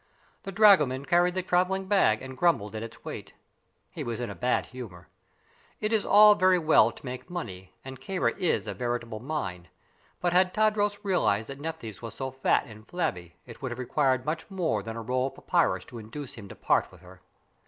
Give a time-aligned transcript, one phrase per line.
[0.41, 3.33] The dragoman carried the traveling bag and grumbled at its weight.
[3.91, 5.09] He was in a bad humor.
[5.79, 9.67] It is all very well to make money, and Kāra is a veritable mine;
[10.19, 14.25] but had Tadros realized that Nephthys was so fat and flabby, it would have required
[14.25, 17.21] much more than a roll of papyrus to induce him to part with her.